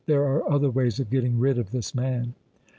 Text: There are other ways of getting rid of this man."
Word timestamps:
There 0.07 0.23
are 0.23 0.49
other 0.51 0.71
ways 0.71 0.99
of 0.99 1.11
getting 1.11 1.37
rid 1.37 1.59
of 1.59 1.69
this 1.69 1.93
man." 1.93 2.33